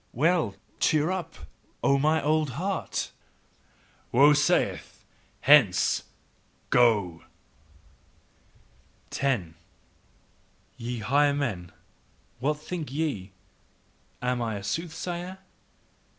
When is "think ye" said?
12.59-13.31